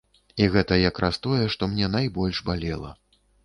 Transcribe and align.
І 0.43 0.47
гэта 0.55 0.79
якраз 0.89 1.21
тое, 1.29 1.43
што 1.57 1.71
мне 1.77 1.93
найбольш 1.99 2.43
балела. 2.51 2.91